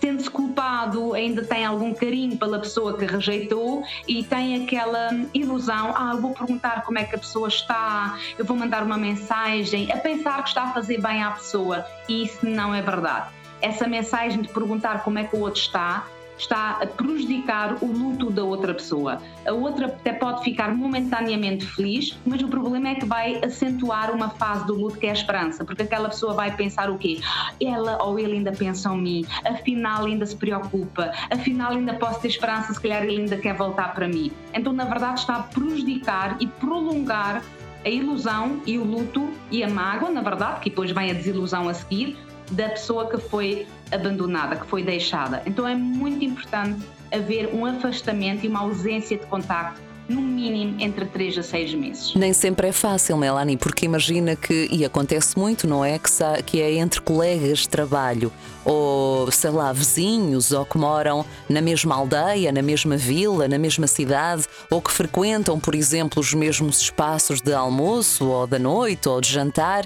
sente-se 0.01 0.29
culpado, 0.29 1.13
ainda 1.13 1.45
tem 1.45 1.63
algum 1.63 1.93
carinho 1.93 2.35
pela 2.35 2.59
pessoa 2.59 2.97
que 2.97 3.05
rejeitou 3.05 3.83
e 4.07 4.23
tem 4.23 4.63
aquela 4.63 5.09
ilusão: 5.33 5.93
ah, 5.95 6.11
eu 6.15 6.21
vou 6.21 6.33
perguntar 6.33 6.83
como 6.83 6.97
é 6.97 7.03
que 7.03 7.15
a 7.15 7.19
pessoa 7.19 7.47
está, 7.47 8.17
eu 8.37 8.43
vou 8.43 8.57
mandar 8.57 8.83
uma 8.83 8.97
mensagem, 8.97 9.91
a 9.91 9.97
pensar 9.97 10.41
que 10.41 10.49
está 10.49 10.63
a 10.63 10.73
fazer 10.73 10.99
bem 10.99 11.21
à 11.21 11.31
pessoa. 11.31 11.85
E 12.09 12.23
isso 12.23 12.43
não 12.43 12.73
é 12.73 12.81
verdade. 12.81 13.29
Essa 13.61 13.87
mensagem 13.87 14.41
de 14.41 14.49
perguntar 14.49 15.03
como 15.03 15.19
é 15.19 15.23
que 15.23 15.35
o 15.35 15.41
outro 15.41 15.61
está 15.61 16.07
está 16.37 16.79
a 16.81 16.87
prejudicar 16.87 17.77
o 17.81 17.85
luto 17.85 18.29
da 18.29 18.43
outra 18.43 18.73
pessoa. 18.73 19.21
A 19.45 19.51
outra 19.51 19.87
até 19.87 20.13
pode 20.13 20.43
ficar 20.43 20.75
momentaneamente 20.75 21.65
feliz, 21.65 22.17
mas 22.25 22.41
o 22.41 22.47
problema 22.47 22.89
é 22.89 22.95
que 22.95 23.05
vai 23.05 23.43
acentuar 23.43 24.11
uma 24.11 24.29
fase 24.29 24.65
do 24.65 24.75
luto 24.75 24.97
que 24.97 25.07
é 25.07 25.09
a 25.09 25.13
esperança, 25.13 25.63
porque 25.63 25.83
aquela 25.83 26.09
pessoa 26.09 26.33
vai 26.33 26.55
pensar 26.55 26.89
o 26.89 26.97
quê? 26.97 27.19
Ela 27.61 28.01
ou 28.03 28.17
ele 28.19 28.33
ainda 28.33 28.51
pensam 28.51 28.97
em 28.97 29.01
mim, 29.01 29.25
afinal 29.45 30.05
ainda 30.05 30.25
se 30.25 30.35
preocupa, 30.35 31.11
afinal 31.29 31.71
ainda 31.71 31.93
posso 31.93 32.21
ter 32.21 32.29
esperança, 32.29 32.73
se 32.73 32.81
calhar 32.81 33.03
ele 33.03 33.21
ainda 33.21 33.37
quer 33.37 33.55
voltar 33.55 33.93
para 33.93 34.07
mim. 34.07 34.31
Então, 34.53 34.73
na 34.73 34.85
verdade, 34.85 35.19
está 35.19 35.35
a 35.35 35.43
prejudicar 35.43 36.37
e 36.39 36.47
prolongar 36.47 37.43
a 37.83 37.89
ilusão 37.89 38.61
e 38.65 38.77
o 38.77 38.83
luto 38.83 39.29
e 39.49 39.63
a 39.63 39.69
mágoa, 39.69 40.09
na 40.09 40.21
verdade, 40.21 40.59
que 40.61 40.69
depois 40.69 40.91
vem 40.91 41.11
a 41.11 41.13
desilusão 41.13 41.67
a 41.67 41.73
seguir, 41.73 42.17
da 42.51 42.69
pessoa 42.69 43.09
que 43.09 43.17
foi 43.17 43.65
abandonada, 43.91 44.55
que 44.55 44.67
foi 44.67 44.83
deixada. 44.83 45.41
Então 45.45 45.67
é 45.67 45.75
muito 45.75 46.23
importante 46.23 46.81
haver 47.11 47.53
um 47.53 47.65
afastamento 47.65 48.45
e 48.45 48.47
uma 48.47 48.61
ausência 48.61 49.17
de 49.17 49.25
contacto 49.25 49.81
no 50.11 50.21
mínimo 50.21 50.75
entre 50.79 51.05
3 51.05 51.37
a 51.37 51.43
6 51.43 51.73
meses. 51.75 52.15
Nem 52.15 52.33
sempre 52.33 52.67
é 52.67 52.71
fácil, 52.71 53.15
Melanie, 53.17 53.55
porque 53.55 53.85
imagina 53.85 54.35
que, 54.35 54.67
e 54.71 54.83
acontece 54.83 55.37
muito, 55.37 55.67
não 55.67 55.83
é? 55.83 55.97
Que, 55.97 56.43
que 56.43 56.61
é 56.61 56.73
entre 56.73 56.99
colegas 57.01 57.59
de 57.59 57.69
trabalho, 57.69 58.31
ou 58.65 59.31
sei 59.31 59.51
lá, 59.51 59.71
vizinhos, 59.71 60.51
ou 60.51 60.65
que 60.65 60.77
moram 60.77 61.25
na 61.47 61.61
mesma 61.61 61.95
aldeia, 61.95 62.51
na 62.51 62.61
mesma 62.61 62.97
vila, 62.97 63.47
na 63.47 63.57
mesma 63.57 63.87
cidade, 63.87 64.45
ou 64.69 64.81
que 64.81 64.91
frequentam, 64.91 65.59
por 65.59 65.73
exemplo, 65.73 66.19
os 66.19 66.33
mesmos 66.33 66.81
espaços 66.81 67.41
de 67.41 67.53
almoço, 67.53 68.27
ou 68.27 68.45
da 68.45 68.59
noite, 68.59 69.07
ou 69.07 69.21
de 69.21 69.31
jantar. 69.31 69.85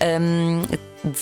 Hum, 0.00 0.62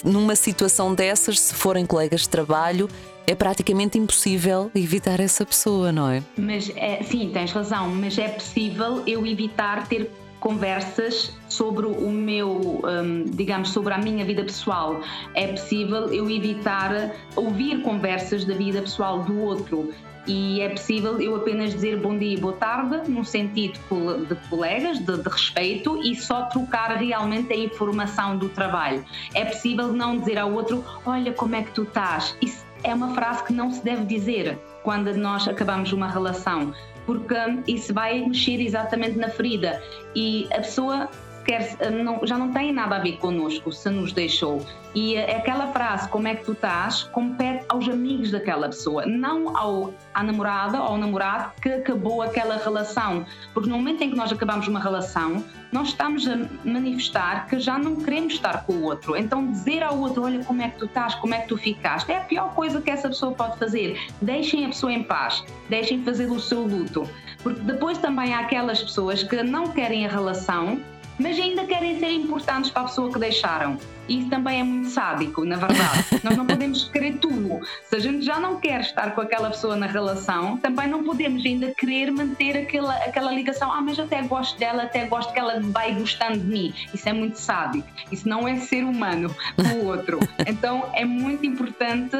numa 0.05 0.37
situação 0.37 0.95
dessas, 0.95 1.41
se 1.41 1.55
forem 1.55 1.87
colegas 1.87 2.23
de 2.23 2.29
trabalho, 2.29 2.89
é 3.27 3.35
praticamente 3.35 3.99
impossível 3.99 4.71
evitar 4.75 5.21
essa 5.21 5.47
pessoa, 5.47 5.91
não 5.91 6.11
é? 6.11 6.23
Mas 6.37 6.71
é, 6.77 7.03
sim, 7.03 7.31
tens 7.33 7.53
razão, 7.53 7.89
mas 7.89 8.19
é 8.19 8.29
possível 8.29 9.03
eu 9.07 9.27
evitar 9.27 9.87
ter 9.89 10.11
conversas 10.41 11.33
sobre 11.49 11.87
o 11.87 12.11
meu, 12.11 12.83
um, 12.85 13.25
digamos, 13.25 13.71
sobre 13.71 13.95
a 13.95 13.99
minha 13.99 14.25
vida 14.27 14.45
pessoal. 14.45 15.01
É 15.33 15.47
possível 15.47 16.13
eu 16.13 16.31
evitar 16.31 17.15
ouvir 17.35 17.81
conversas 17.81 18.45
da 18.45 18.55
vida 18.55 18.83
pessoal 18.83 19.23
do 19.23 19.41
outro 19.41 19.91
e 20.27 20.61
é 20.61 20.69
possível 20.71 21.21
eu 21.21 21.37
apenas 21.37 21.73
dizer 21.73 21.99
bom 21.99 22.17
dia 22.17 22.35
e 22.35 22.41
boa 22.41 22.55
tarde, 22.55 23.11
no 23.11 23.25
sentido 23.25 23.79
de 24.29 24.35
colegas, 24.49 24.99
de, 24.99 25.17
de, 25.17 25.29
respeito, 25.29 26.01
e 26.03 26.15
só 26.17 26.43
trocar 26.47 26.97
realmente 26.97 27.53
a 27.53 27.57
informação 27.57 28.37
do 28.37 28.49
trabalho. 28.49 29.05
É 29.35 29.45
possível 29.45 29.93
não 29.93 30.19
dizer 30.19 30.39
ao 30.39 30.53
outro: 30.53 30.85
Olha, 31.05 31.33
como 31.33 31.55
é 31.55 31.63
que 31.63 31.73
tu 31.73 31.83
estás? 31.83 32.37
Isso 32.41 32.65
é 32.83 32.95
uma 32.95 33.15
frase 33.15 33.45
que 33.45 33.53
não 33.53 33.71
se 33.71 33.85
deve 33.85 34.05
dizer 34.05 34.59
quando 34.83 35.13
nós 35.15 35.47
acabamos 35.49 35.93
uma 35.93 36.09
relação, 36.09 36.73
porque 37.07 37.35
isso 37.67 37.93
vai 37.93 38.21
mexer 38.21 38.61
exatamente 38.61 39.19
na 39.19 39.29
ferida 39.29 39.83
e 40.15 40.47
a 40.53 40.57
pessoa 40.57 41.09
quer, 41.45 41.77
não, 41.91 42.27
já 42.27 42.37
não 42.37 42.53
tem 42.53 42.73
nada 42.73 42.97
a 42.97 42.99
ver 42.99 43.19
connosco 43.19 43.73
se 43.73 43.89
nos 43.91 44.13
deixou. 44.13 44.65
E 44.95 45.19
aquela 45.19 45.67
frase, 45.69 46.09
como 46.09 46.29
é 46.29 46.37
que 46.37 46.45
tu 46.45 46.53
estás, 46.53 47.03
compete 47.03 47.65
aos 47.69 47.89
amigos 47.89 48.31
daquela 48.31 48.69
pessoa, 48.69 49.05
não 49.05 49.57
ao, 49.57 49.93
à 50.15 50.23
namorada 50.23 50.81
ou 50.81 50.85
ao 50.85 50.97
namorado 50.97 51.53
que 51.61 51.69
acabou 51.69 52.23
aquela 52.23 52.57
relação. 52.57 53.27
Porque 53.53 53.69
no 53.69 53.77
momento 53.77 54.03
em 54.03 54.11
que 54.11 54.17
nós 54.17 54.31
acabamos 54.31 54.69
uma 54.69 54.79
relação, 54.79 55.45
nós 55.73 55.89
estamos 55.89 56.29
a 56.29 56.37
manifestar 56.65 57.49
que 57.49 57.59
já 57.59 57.77
não 57.77 57.97
queremos 57.97 58.35
estar 58.35 58.65
com 58.65 58.75
o 58.75 58.83
outro. 58.85 59.17
Então, 59.17 59.51
dizer 59.51 59.83
ao 59.83 59.99
outro, 59.99 60.23
olha 60.23 60.45
como 60.45 60.63
é 60.63 60.69
que 60.69 60.79
tu 60.79 60.85
estás, 60.85 61.17
como 61.17 61.35
é 61.35 61.41
que 61.41 61.49
tu 61.49 61.57
ficaste, 61.57 62.13
é 62.13 62.19
a 62.19 62.21
pior 62.21 62.55
coisa 62.55 62.81
que 62.81 62.89
essa 62.89 63.09
pessoa 63.09 63.33
pode 63.33 63.59
fazer. 63.59 63.99
Deixem 64.23 64.65
a 64.65 64.69
pessoa 64.69 64.93
em 64.93 65.03
paz, 65.03 65.45
deixem 65.69 66.05
fazer 66.05 66.31
o 66.31 66.39
seu 66.39 66.63
luto. 66.63 67.09
Porque 67.43 67.61
depois 67.63 67.99
também 67.99 68.33
há 68.33 68.41
aquelas 68.41 68.81
pessoas 68.81 69.25
que 69.25 69.43
não 69.43 69.73
querem 69.73 70.07
a 70.07 70.09
relação 70.09 70.81
mas 71.19 71.39
ainda 71.39 71.65
querem 71.65 71.99
ser 71.99 72.11
importantes 72.11 72.71
para 72.71 72.83
a 72.83 72.85
pessoa 72.87 73.13
que 73.13 73.19
deixaram. 73.19 73.79
Isso 74.09 74.29
também 74.29 74.61
é 74.61 74.63
muito 74.63 74.91
sádico, 74.91 75.45
na 75.45 75.57
verdade. 75.57 76.05
Nós 76.23 76.37
não 76.37 76.47
podemos 76.47 76.85
querer 76.85 77.19
tudo. 77.19 77.61
Se 77.89 77.97
a 77.97 77.99
gente 77.99 78.25
já 78.25 78.39
não 78.39 78.61
quer 78.61 78.81
estar 78.81 79.15
com 79.15 79.21
aquela 79.21 79.51
pessoa 79.51 79.77
na 79.77 79.87
relação, 79.87 80.59
também 80.59 80.89
não 80.89 81.03
podemos 81.03 81.45
ainda 81.45 81.71
querer 81.73 82.11
manter 82.11 82.57
aquela, 82.57 82.95
aquela 82.97 83.33
ligação. 83.33 83.73
Ah, 83.73 83.81
mas 83.81 83.99
até 83.99 84.21
gosto 84.23 84.59
dela, 84.59 84.83
até 84.83 85.07
gosto 85.07 85.33
que 85.33 85.39
ela 85.39 85.61
vai 85.61 85.95
gostando 85.95 86.39
de 86.39 86.47
mim. 86.47 86.75
Isso 86.93 87.09
é 87.09 87.13
muito 87.13 87.39
sádico. 87.39 87.89
Isso 88.13 88.29
não 88.29 88.47
é 88.47 88.57
ser 88.57 88.85
humano 88.85 89.35
o 89.57 89.85
outro. 89.87 90.19
Então 90.47 90.91
é 90.93 91.05
muito 91.05 91.47
importante 91.47 92.17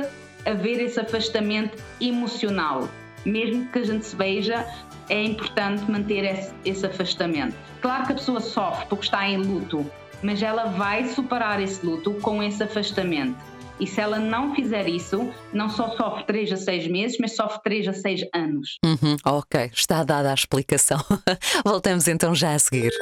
haver 0.47 0.81
esse 0.81 0.99
afastamento 0.99 1.83
emocional. 2.01 2.89
Mesmo 3.25 3.67
que 3.67 3.79
a 3.79 3.85
gente 3.85 4.05
se 4.07 4.15
veja, 4.15 4.67
é 5.09 5.23
importante 5.25 5.91
manter 5.91 6.25
esse, 6.25 6.55
esse 6.65 6.87
afastamento. 6.87 7.55
Claro 7.81 8.07
que 8.07 8.13
a 8.13 8.17
pessoa 8.17 8.41
sofre 8.41 8.87
porque 8.87 9.05
está 9.05 9.29
em 9.29 9.37
luto, 9.37 9.85
mas 10.23 10.43
ela 10.43 10.65
vai 10.65 11.09
superar 11.09 11.61
esse 11.61 11.85
luto 11.85 12.15
com 12.15 12.43
esse 12.43 12.63
afastamento. 12.63 13.37
E 13.79 13.87
se 13.87 14.01
ela 14.01 14.19
não 14.19 14.55
fizer 14.55 14.89
isso, 14.89 15.33
não 15.53 15.69
só 15.69 15.97
sofre 15.97 16.25
3 16.25 16.53
a 16.53 16.57
6 16.57 16.87
meses, 16.89 17.19
mas 17.19 17.35
sofre 17.35 17.61
3 17.65 17.89
a 17.89 17.93
6 17.93 18.21
anos. 18.33 18.79
Uhum, 18.85 19.17
ok, 19.25 19.71
está 19.73 20.05
dada 20.05 20.31
a 20.31 20.35
explicação. 20.35 20.99
Voltamos 21.65 22.07
então 22.07 22.35
já 22.35 22.55
a 22.55 22.59
seguir. 22.59 22.93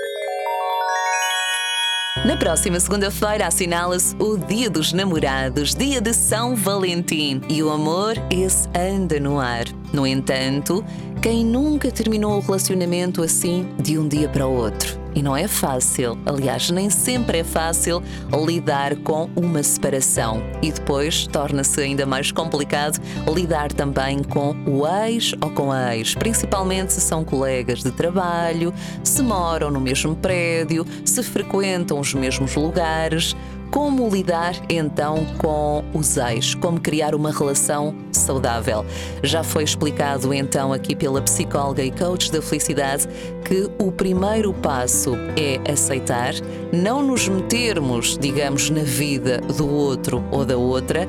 Na 2.17 2.37
próxima 2.37 2.79
segunda-feira 2.79 3.47
assinala-se 3.47 4.15
o 4.17 4.37
Dia 4.37 4.69
dos 4.69 4.93
Namorados, 4.93 5.75
Dia 5.75 5.99
de 5.99 6.13
São 6.13 6.55
Valentim, 6.55 7.41
e 7.49 7.63
o 7.63 7.71
amor, 7.71 8.15
esse 8.31 8.69
anda 8.79 9.19
no 9.19 9.41
ar. 9.41 9.65
No 9.95 10.07
entanto, 10.07 10.85
quem 11.23 11.45
nunca 11.45 11.91
terminou 11.91 12.37
o 12.37 12.41
relacionamento 12.41 13.23
assim 13.23 13.67
de 13.83 13.99
um 13.99 14.07
dia 14.07 14.29
para 14.29 14.47
o 14.47 14.55
outro? 14.55 15.02
E 15.15 15.23
não 15.23 15.37
é 15.37 15.47
fácil, 15.47 16.19
aliás, 16.25 16.71
nem 16.71 16.89
sempre 16.89 17.39
é 17.39 17.45
fácil 17.45 18.03
lidar 18.47 18.97
com 18.97 19.29
uma 19.37 19.63
separação. 19.63 20.43
E 20.63 20.73
depois 20.73 21.27
torna-se 21.27 21.81
ainda 21.81 22.07
mais 22.07 22.33
complicado 22.33 22.99
lidar 23.35 23.73
também 23.73 24.23
com 24.23 24.57
o 24.67 24.87
ex 24.87 25.35
ou 25.41 25.51
com 25.51 25.71
a 25.71 25.95
ex, 25.97 26.15
principalmente 26.15 26.95
se 26.95 27.01
são 27.01 27.25
colegas 27.25 27.83
de 27.83 27.91
trabalho, 27.91 28.73
se 29.05 29.23
moram 29.23 29.71
no 29.71 29.81
mesmo 29.81 30.17
prédio, 30.17 30.87
se 31.05 31.23
frequentam 31.23 32.01
os 32.01 32.15
mesmos 32.15 32.55
lugares. 32.55 33.37
Como 33.73 34.07
lidar 34.11 34.55
então 34.69 35.25
com 35.39 35.83
os 35.95 36.19
ex? 36.19 36.55
Como 36.55 36.79
criar 36.79 37.15
uma 37.15 37.33
relação 37.33 37.95
saudável? 38.13 38.85
Já 39.23 39.43
foi 39.43 39.65
explicado 39.65 40.35
então 40.35 40.75
aqui 40.75 40.95
pela 40.95 41.23
psicóloga 41.23 41.83
e 41.83 41.91
coach 41.91 42.31
da 42.31 42.43
felicidade 42.43 43.09
que 43.47 43.71
o 43.83 43.91
primeiro 43.91 44.53
passo 44.53 45.15
é 45.39 45.73
aceitar, 45.73 46.35
não 46.71 47.03
nos 47.03 47.27
metermos, 47.27 48.19
digamos, 48.19 48.69
na 48.69 48.83
vida 48.83 49.41
do 49.41 49.67
outro 49.67 50.23
ou 50.31 50.45
da 50.45 50.59
outra, 50.59 51.09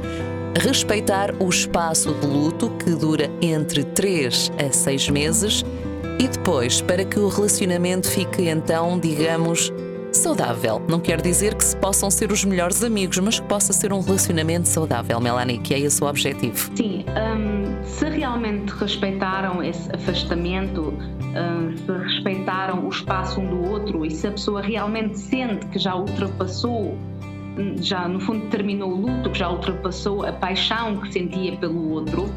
respeitar 0.57 1.35
o 1.41 1.49
espaço 1.49 2.13
de 2.13 2.25
luto 2.25 2.69
que 2.69 2.91
dura 2.91 3.29
entre 3.41 3.83
3 3.83 4.53
a 4.57 4.71
6 4.71 5.09
meses 5.09 5.65
e 6.17 6.29
depois, 6.29 6.79
para 6.79 7.03
que 7.03 7.19
o 7.19 7.27
relacionamento 7.27 8.07
fique 8.07 8.47
então, 8.47 8.97
digamos, 8.97 9.73
saudável. 10.17 10.81
Não 10.87 10.99
quer 10.99 11.21
dizer 11.21 11.55
que 11.55 11.63
se 11.63 11.75
possam 11.77 12.09
ser 12.09 12.31
os 12.31 12.43
melhores 12.43 12.83
amigos, 12.83 13.17
mas 13.19 13.39
que 13.39 13.47
possa 13.47 13.73
ser 13.73 13.91
um 13.93 13.99
relacionamento 13.99 14.67
saudável, 14.67 15.19
Melanie, 15.19 15.57
que 15.57 15.73
é 15.73 15.79
esse 15.79 16.03
o 16.03 16.07
objetivo. 16.07 16.71
Sim, 16.75 17.05
um, 17.09 17.83
se 17.83 18.09
realmente 18.09 18.71
respeitaram 18.71 19.63
esse 19.63 19.89
afastamento, 19.93 20.93
um, 20.93 21.77
se 21.77 21.91
respeitaram 21.91 22.85
o 22.85 22.89
espaço 22.89 23.39
um 23.39 23.49
do 23.49 23.69
outro 23.71 24.05
e 24.05 24.11
se 24.11 24.27
a 24.27 24.31
pessoa 24.31 24.61
realmente 24.61 25.19
sente 25.19 25.65
que 25.67 25.79
já 25.79 25.95
ultrapassou 25.95 26.97
hum, 27.57 27.75
já 27.79 28.07
no 28.07 28.19
fundo 28.19 28.47
terminou 28.49 28.91
o 28.91 29.01
luto, 29.01 29.29
que 29.29 29.39
já 29.39 29.49
ultrapassou 29.49 30.25
a 30.25 30.31
paixão 30.31 30.97
que 30.97 31.11
sentia 31.11 31.55
pelo 31.57 31.91
outro, 31.91 32.29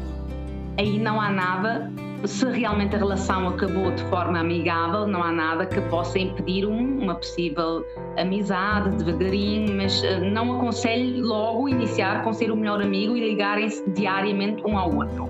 aí 0.77 0.99
não 0.99 1.21
há 1.21 1.29
nada 1.29 1.91
se 2.25 2.45
realmente 2.45 2.95
a 2.95 2.99
relação 2.99 3.47
acabou 3.47 3.91
de 3.91 4.03
forma 4.05 4.39
amigável, 4.39 5.07
não 5.07 5.23
há 5.23 5.31
nada 5.31 5.65
que 5.65 5.79
possa 5.81 6.17
impedir 6.17 6.65
um, 6.65 7.03
uma 7.03 7.15
possível 7.15 7.85
amizade 8.17 8.89
devagarinho, 9.03 9.75
mas 9.75 10.01
uh, 10.01 10.25
não 10.31 10.57
aconselho 10.57 11.25
logo 11.25 11.69
iniciar 11.69 12.23
com 12.23 12.33
ser 12.33 12.51
o 12.51 12.55
melhor 12.55 12.81
amigo 12.81 13.15
e 13.15 13.29
ligarem-se 13.29 13.87
diariamente 13.91 14.65
um 14.65 14.77
ao 14.77 14.93
outro. 14.95 15.29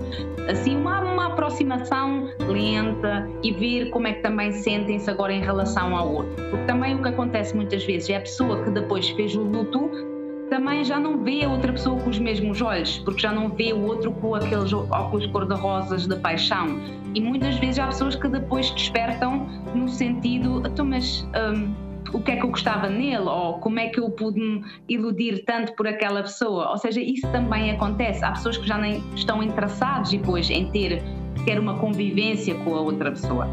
Assim, 0.49 0.77
uma, 0.77 1.01
uma 1.01 1.27
aproximação 1.27 2.29
lenta 2.47 3.29
e 3.43 3.51
ver 3.51 3.89
como 3.89 4.07
é 4.07 4.13
que 4.13 4.21
também 4.21 4.51
sentem-se 4.51 5.09
agora 5.09 5.33
em 5.33 5.41
relação 5.41 5.95
ao 5.95 6.13
outro. 6.13 6.33
Porque 6.49 6.65
também 6.65 6.95
o 6.95 7.01
que 7.01 7.09
acontece 7.09 7.55
muitas 7.55 7.83
vezes 7.83 8.09
é 8.09 8.17
a 8.17 8.21
pessoa 8.21 8.63
que 8.63 8.71
depois 8.71 9.09
fez 9.09 9.35
o 9.35 9.43
luto 9.43 10.16
também 10.49 10.83
já 10.83 10.99
não 10.99 11.23
vê 11.23 11.43
a 11.43 11.49
outra 11.49 11.71
pessoa 11.71 11.99
com 12.01 12.09
os 12.09 12.19
mesmos 12.19 12.61
olhos, 12.61 12.99
porque 12.99 13.21
já 13.21 13.31
não 13.31 13.49
vê 13.49 13.73
o 13.73 13.81
outro 13.85 14.11
com 14.11 14.35
aqueles 14.35 14.73
óculos 14.73 15.25
cor-de-rosas 15.27 16.07
da 16.07 16.15
paixão. 16.15 16.79
E 17.13 17.21
muitas 17.21 17.55
vezes 17.57 17.79
há 17.79 17.87
pessoas 17.87 18.15
que 18.15 18.27
depois 18.27 18.69
despertam 18.71 19.47
no 19.73 19.87
sentido, 19.87 20.63
então, 20.65 20.85
mas. 20.85 21.27
Um, 21.35 21.87
o 22.13 22.21
que 22.21 22.31
é 22.31 22.35
que 22.37 22.43
eu 22.45 22.49
gostava 22.49 22.87
nele 22.87 23.27
ou 23.27 23.55
como 23.55 23.79
é 23.79 23.87
que 23.87 23.99
eu 23.99 24.09
pude 24.09 24.39
me 24.39 24.63
iludir 24.87 25.43
tanto 25.43 25.73
por 25.73 25.85
aquela 25.85 26.21
pessoa. 26.21 26.69
Ou 26.69 26.77
seja, 26.77 27.01
isso 27.01 27.27
também 27.33 27.69
acontece. 27.71 28.23
Há 28.23 28.31
pessoas 28.31 28.55
que 28.55 28.65
já 28.65 28.77
nem 28.77 29.03
estão 29.13 29.43
interessados 29.43 30.11
depois 30.11 30.49
em 30.49 30.71
ter 30.71 31.03
quer 31.43 31.59
uma 31.59 31.77
convivência 31.77 32.55
com 32.55 32.75
a 32.75 32.81
outra 32.81 33.11
pessoa. 33.11 33.47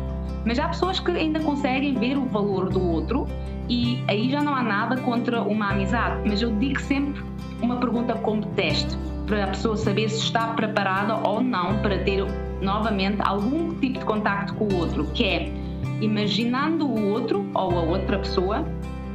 Mas 0.46 0.58
há 0.58 0.68
pessoas 0.68 1.00
que 1.00 1.10
ainda 1.10 1.40
conseguem 1.40 1.94
ver 1.94 2.16
o 2.16 2.26
valor 2.26 2.68
do 2.68 2.80
outro 2.80 3.26
e 3.68 4.02
aí 4.08 4.30
já 4.30 4.42
não 4.42 4.54
há 4.54 4.62
nada 4.62 4.96
contra 4.98 5.42
uma 5.42 5.70
amizade. 5.70 6.28
Mas 6.28 6.42
eu 6.42 6.50
digo 6.56 6.80
sempre 6.80 7.22
uma 7.62 7.76
pergunta 7.76 8.14
como 8.14 8.44
teste 8.48 8.96
para 9.26 9.44
a 9.44 9.46
pessoa 9.48 9.76
saber 9.76 10.08
se 10.08 10.18
está 10.18 10.48
preparada 10.48 11.16
ou 11.16 11.40
não 11.40 11.78
para 11.80 11.98
ter 11.98 12.24
novamente 12.60 13.20
algum 13.20 13.74
tipo 13.78 13.98
de 13.98 14.04
contacto 14.04 14.54
com 14.54 14.64
o 14.64 14.76
outro, 14.76 15.04
que 15.14 15.24
é 15.24 15.52
imaginando 16.00 16.86
o 16.86 17.12
outro 17.12 17.46
ou 17.54 17.78
a 17.78 17.82
outra 17.82 18.18
pessoa 18.18 18.66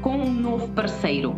com 0.01 0.17
um 0.17 0.33
novo 0.33 0.67
parceiro 0.69 1.35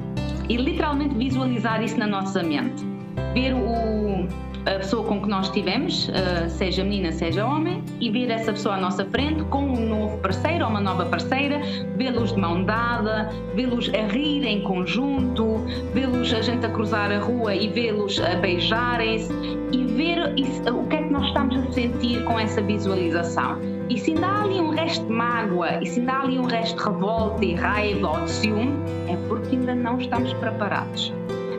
e 0.48 0.56
literalmente 0.56 1.16
visualizar 1.16 1.84
isso 1.84 1.98
na 1.98 2.08
nossa 2.08 2.44
mente. 2.44 2.86
Ver 3.34 3.54
o, 3.54 4.28
a 4.66 4.78
pessoa 4.78 5.04
com 5.04 5.22
que 5.22 5.28
nós 5.28 5.48
estivemos, 5.48 6.08
uh, 6.10 6.50
seja 6.50 6.84
menina, 6.84 7.12
seja 7.12 7.46
homem, 7.46 7.84
e 8.00 8.10
ver 8.10 8.30
essa 8.30 8.52
pessoa 8.52 8.76
à 8.76 8.78
nossa 8.80 9.06
frente 9.06 9.44
com 9.46 9.64
um 9.64 9.88
novo 9.88 10.18
parceiro 10.20 10.66
ou 10.66 10.70
uma 10.70 10.82
nova 10.82 11.06
parceira, 11.06 11.60
vê-los 11.98 12.34
de 12.34 12.40
mão 12.40 12.64
dada, 12.64 13.30
vê-los 13.56 13.90
a 13.94 14.12
rir 14.12 14.46
em 14.46 14.62
conjunto, 14.62 15.58
vê-los 15.94 16.34
a 16.34 16.42
gente 16.42 16.66
a 16.66 16.70
cruzar 16.70 17.12
a 17.12 17.20
rua 17.20 17.56
e 17.56 17.68
vê-los 17.70 18.20
a 18.20 18.36
beijarem-se 18.36 19.32
e 19.72 19.86
ver 19.86 20.34
isso, 20.38 20.62
o 20.70 20.88
que 20.88 20.96
é 20.96 21.04
que 21.04 21.12
nós 21.12 21.28
estamos 21.28 21.56
a 21.56 21.72
sentir 21.72 22.24
com 22.26 22.40
essa 22.40 22.62
visualização. 22.62 23.58
E 23.90 23.98
se 23.98 24.12
ainda 24.12 24.28
há 24.28 24.44
ali 24.44 24.62
um 24.62 24.70
resto 24.70 25.06
de 25.06 25.12
mágoa, 25.12 25.82
e 25.82 25.86
se 25.86 26.00
ainda 26.00 26.14
há 26.14 26.22
ali 26.22 26.40
um 26.40 26.46
resto 26.46 26.78
de 26.78 26.84
revolta 26.84 27.44
e 27.44 27.56
raiva 27.56 28.08
ou 28.10 28.26
de 28.26 28.32
ciúme, 28.32 28.74
é 29.08 29.18
porque 29.28 29.56
ainda 29.56 29.76
não 29.76 30.00
estamos 30.00 30.34
preparados. 30.34 31.12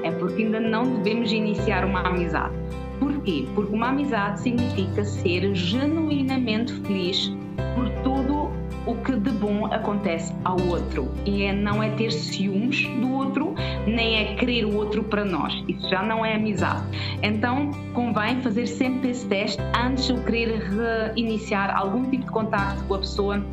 É 0.03 0.11
porque 0.11 0.43
ainda 0.45 0.61
não 0.61 0.85
devemos 0.97 1.33
iniciar 1.33 1.85
uma 1.85 2.01
amizade. 2.01 2.62
Porquê? 3.03 3.49
Porque 3.57 3.75
uma 3.75 3.89
amizade 3.89 4.41
significa 4.41 5.05
ser 5.05 5.53
genuinamente 5.57 6.73
feliz 6.83 7.33
por 7.75 7.89
tudo 8.05 8.49
o 8.87 8.95
que 8.95 9.17
de 9.17 9.31
bom 9.33 9.67
acontece 9.67 10.33
ao 10.45 10.57
outro. 10.69 11.09
E 11.27 11.43
é, 11.43 11.53
não 11.53 11.83
é 11.83 11.91
ter 11.91 12.13
ciúmes 12.13 12.87
do 13.01 13.13
outro, 13.13 13.57
nem 13.89 14.19
é 14.21 14.35
querer 14.37 14.67
o 14.67 14.77
outro 14.77 15.03
para 15.03 15.25
nós. 15.25 15.53
Isso 15.67 15.89
já 15.89 16.01
não 16.01 16.25
é 16.25 16.37
amizade. 16.37 16.85
Então, 17.25 17.73
convém 17.93 18.41
fazer 18.41 18.69
sempre 18.69 19.11
esse 19.11 19.27
teste 19.27 19.61
antes 19.85 20.07
de 20.07 20.13
eu 20.13 20.23
querer 20.23 20.63
reiniciar 21.15 21.77
algum 21.77 22.09
tipo 22.09 22.25
de 22.25 22.31
contato 22.31 22.85
com 22.85 22.95
a 22.95 22.99
pessoa 22.99 23.45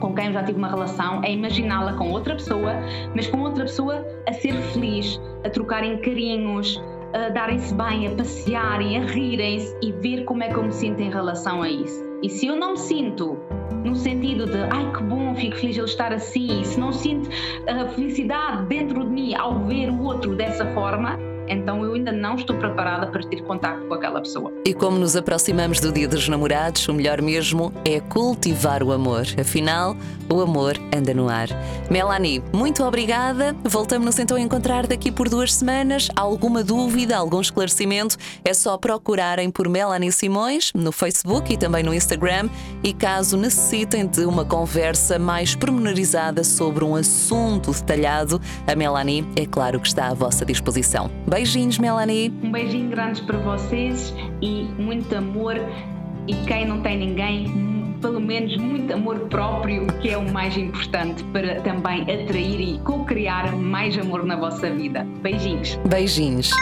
com 0.00 0.12
quem 0.14 0.26
eu 0.26 0.32
já 0.32 0.42
tive 0.42 0.58
uma 0.58 0.68
relação, 0.68 1.22
é 1.24 1.32
imaginá-la 1.32 1.94
com 1.94 2.10
outra 2.10 2.34
pessoa, 2.34 2.74
mas 3.14 3.26
com 3.26 3.40
outra 3.40 3.64
pessoa 3.64 4.04
a 4.28 4.32
ser 4.34 4.52
feliz, 4.72 5.20
a 5.44 5.48
trocarem 5.48 5.96
carinhos, 5.98 6.78
a 7.14 7.28
darem-se 7.28 7.72
bem, 7.74 8.08
a 8.08 8.10
passearem, 8.10 8.98
a 8.98 9.06
rirem-se 9.06 9.74
e 9.80 9.92
ver 9.92 10.24
como 10.24 10.42
é 10.42 10.48
que 10.48 10.56
eu 10.56 10.64
me 10.64 10.72
sinto 10.72 11.00
em 11.00 11.10
relação 11.10 11.62
a 11.62 11.70
isso. 11.70 12.02
E 12.22 12.28
se 12.28 12.46
eu 12.46 12.56
não 12.56 12.72
me 12.72 12.78
sinto 12.78 13.38
no 13.84 13.94
sentido 13.94 14.46
de 14.46 14.58
ai 14.70 14.90
que 14.92 15.02
bom, 15.04 15.34
fico 15.34 15.56
feliz 15.56 15.74
de 15.74 15.80
ele 15.80 15.88
estar 15.88 16.12
assim, 16.12 16.60
e 16.60 16.64
se 16.64 16.80
não 16.80 16.92
sinto 16.92 17.28
a 17.68 17.86
felicidade 17.90 18.66
dentro 18.66 19.04
de 19.04 19.10
mim 19.10 19.34
ao 19.34 19.60
ver 19.64 19.90
o 19.90 20.02
outro 20.02 20.34
dessa 20.34 20.66
forma, 20.72 21.18
então 21.48 21.84
eu 21.84 21.94
ainda 21.94 22.12
não 22.12 22.34
estou 22.34 22.56
preparada 22.56 23.06
para 23.06 23.22
ter 23.22 23.42
contato 23.42 23.86
com 23.86 23.94
aquela 23.94 24.20
pessoa. 24.20 24.52
E 24.64 24.74
como 24.74 24.98
nos 24.98 25.16
aproximamos 25.16 25.80
do 25.80 25.92
Dia 25.92 26.08
dos 26.08 26.28
Namorados, 26.28 26.86
o 26.88 26.94
melhor 26.94 27.20
mesmo 27.22 27.72
é 27.84 28.00
cultivar 28.00 28.82
o 28.82 28.92
amor. 28.92 29.26
Afinal, 29.38 29.96
o 30.30 30.40
amor 30.40 30.76
anda 30.94 31.14
no 31.14 31.28
ar. 31.28 31.48
Melanie, 31.90 32.42
muito 32.52 32.82
obrigada. 32.82 33.54
Voltamos-nos 33.62 34.18
então 34.18 34.36
a 34.36 34.40
encontrar 34.40 34.86
daqui 34.86 35.10
por 35.12 35.28
duas 35.28 35.54
semanas. 35.54 36.08
Alguma 36.16 36.62
dúvida, 36.62 37.16
algum 37.16 37.40
esclarecimento, 37.40 38.16
é 38.44 38.52
só 38.54 38.76
procurarem 38.76 39.50
por 39.50 39.68
Melanie 39.68 40.12
Simões 40.12 40.72
no 40.74 40.92
Facebook 40.92 41.52
e 41.52 41.56
também 41.56 41.82
no 41.82 41.94
Instagram. 41.94 42.48
E 42.82 42.92
caso 42.92 43.36
necessitem 43.36 44.06
de 44.06 44.24
uma 44.24 44.44
conversa 44.44 45.18
mais 45.18 45.54
pormenorizada 45.54 46.42
sobre 46.42 46.84
um 46.84 46.94
assunto 46.94 47.70
detalhado, 47.72 48.40
a 48.66 48.74
Melanie, 48.74 49.26
é 49.36 49.46
claro 49.46 49.80
que 49.80 49.86
está 49.86 50.08
à 50.08 50.14
vossa 50.14 50.44
disposição. 50.44 51.10
Beijinhos, 51.34 51.80
Melanie. 51.80 52.32
Um 52.44 52.52
beijinho 52.52 52.88
grande 52.90 53.20
para 53.22 53.36
vocês 53.38 54.14
e 54.40 54.68
muito 54.78 55.16
amor. 55.16 55.56
E 56.28 56.34
quem 56.46 56.64
não 56.64 56.80
tem 56.80 56.96
ninguém, 56.96 57.96
pelo 58.00 58.20
menos 58.20 58.56
muito 58.56 58.94
amor 58.94 59.18
próprio, 59.28 59.84
que 60.00 60.10
é 60.10 60.16
o 60.16 60.32
mais 60.32 60.56
importante 60.56 61.24
para 61.32 61.60
também 61.62 62.02
atrair 62.02 62.60
e 62.60 62.78
co-criar 62.84 63.50
mais 63.56 63.98
amor 63.98 64.24
na 64.24 64.36
vossa 64.36 64.70
vida. 64.70 65.04
Beijinhos. 65.22 65.74
Beijinhos. 65.88 66.52